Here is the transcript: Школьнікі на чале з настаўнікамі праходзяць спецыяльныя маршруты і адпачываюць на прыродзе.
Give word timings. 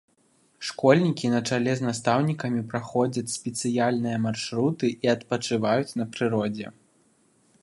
Школьнікі 0.67 1.29
на 1.33 1.41
чале 1.49 1.75
з 1.81 1.85
настаўнікамі 1.87 2.61
праходзяць 2.73 3.33
спецыяльныя 3.37 4.17
маршруты 4.25 4.91
і 5.03 5.13
адпачываюць 5.17 5.95
на 6.03 6.11
прыродзе. 6.19 6.67